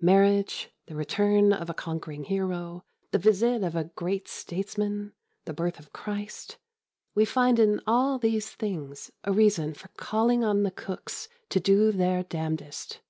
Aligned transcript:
Marriage, 0.00 0.70
the 0.86 0.94
return 0.96 1.52
of 1.52 1.68
a 1.68 1.74
conquering 1.74 2.24
hero, 2.24 2.86
the 3.10 3.18
visit 3.18 3.62
of 3.62 3.76
a 3.76 3.84
great 3.84 4.26
statesman, 4.26 5.12
the 5.44 5.52
birth 5.52 5.78
of 5.78 5.92
Christ 5.92 6.56
we 7.14 7.26
find 7.26 7.58
in 7.58 7.82
all 7.86 8.18
these 8.18 8.48
things 8.50 9.10
a 9.24 9.32
reason 9.34 9.74
for 9.74 9.88
calling 9.88 10.42
on 10.42 10.62
the 10.62 10.70
cooks 10.70 11.28
to 11.50 11.60
do 11.60 11.92
their 11.92 12.22
damnedest. 12.22 13.02